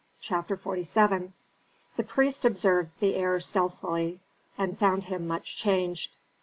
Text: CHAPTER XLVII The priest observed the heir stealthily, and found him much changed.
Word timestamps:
CHAPTER 0.19 0.55
XLVII 0.57 1.31
The 1.95 2.01
priest 2.03 2.43
observed 2.43 2.89
the 2.99 3.13
heir 3.13 3.39
stealthily, 3.39 4.19
and 4.57 4.75
found 4.79 5.03
him 5.03 5.27
much 5.27 5.55
changed. 5.57 6.15